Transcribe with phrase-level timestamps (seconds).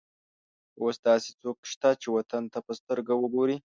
[0.81, 3.57] اوس داسې څوک شته چې وطن ته په سترګه وګوري.